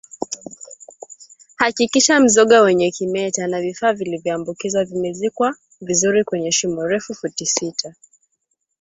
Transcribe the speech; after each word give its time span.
Hakikisha 1.55 2.19
mzoga 2.19 2.61
wenye 2.61 2.91
kimeta 2.91 3.47
na 3.47 3.61
vifaa 3.61 3.93
vilivyoambukizwa 3.93 4.85
vimezikwa 4.85 5.55
vizuri 5.81 6.23
kwenye 6.23 6.51
shimo 6.51 6.87
refu 6.87 7.13
futi 7.13 7.45
sita 7.45 7.95